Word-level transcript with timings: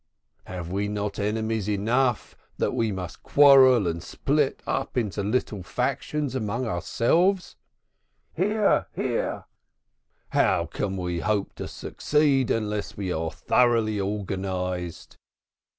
Have 0.45 0.71
we 0.71 0.87
not 0.87 1.19
enemies 1.19 1.69
enough 1.69 2.35
that 2.57 2.71
we 2.71 2.91
must 2.91 3.21
quarrel 3.21 3.85
and 3.87 4.01
split 4.01 4.63
up 4.65 4.97
into 4.97 5.21
little 5.23 5.61
factions 5.61 6.33
among 6.33 6.65
ourselves? 6.65 7.55
(Hear, 8.33 8.87
hear.) 8.95 9.43
How 10.29 10.65
can 10.65 10.97
we 10.97 11.19
hope 11.19 11.53
to 11.53 11.67
succeed 11.67 12.49
unless 12.49 12.97
we 12.97 13.11
are 13.13 13.29
thoroughly 13.29 13.99
organized? 13.99 15.17